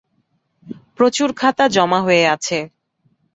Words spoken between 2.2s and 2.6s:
আছে।